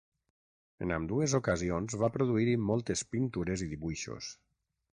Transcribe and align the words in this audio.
En 0.85 0.93
ambdues 0.95 1.35
ocasions 1.39 1.97
va 2.05 2.11
produir-hi 2.17 2.55
moltes 2.71 3.07
pintures 3.15 3.65
i 3.67 3.69
dibuixos. 3.77 4.35